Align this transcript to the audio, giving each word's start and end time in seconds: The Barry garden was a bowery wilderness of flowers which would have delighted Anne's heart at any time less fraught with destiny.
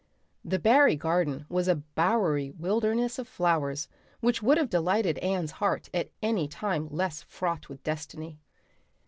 The 0.43 0.57
Barry 0.57 0.95
garden 0.95 1.45
was 1.47 1.67
a 1.67 1.75
bowery 1.75 2.49
wilderness 2.49 3.19
of 3.19 3.27
flowers 3.27 3.87
which 4.19 4.41
would 4.41 4.57
have 4.57 4.67
delighted 4.71 5.19
Anne's 5.19 5.51
heart 5.51 5.91
at 5.93 6.09
any 6.23 6.47
time 6.47 6.87
less 6.89 7.21
fraught 7.21 7.69
with 7.69 7.83
destiny. 7.83 8.39